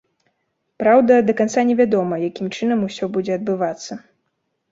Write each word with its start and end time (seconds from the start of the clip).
Праўда, 0.83 1.17
да 1.27 1.33
канца 1.41 1.61
не 1.71 1.75
вядома, 1.81 2.15
якім 2.29 2.47
чынам 2.57 2.79
усё 2.87 3.11
будзе 3.17 3.31
адбывацца. 3.39 3.99